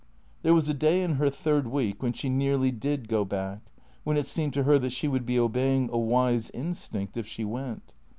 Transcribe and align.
There 0.41 0.55
was 0.55 0.67
a 0.67 0.73
day 0.73 1.03
in 1.03 1.17
her 1.17 1.29
third 1.29 1.67
week 1.67 2.01
when 2.01 2.11
she 2.11 2.27
nearly 2.27 2.71
did 2.71 3.07
go 3.07 3.23
back, 3.23 3.59
when 4.03 4.17
it 4.17 4.25
seemed 4.25 4.55
to 4.55 4.63
her 4.63 4.79
that 4.79 4.93
she 4.93 5.07
would 5.07 5.27
be 5.27 5.37
obeying 5.37 5.91
a 5.93 5.99
wise 5.99 6.49
instinct 6.55 7.17
if 7.17 7.27
she 7.27 7.45
went. 7.45 7.93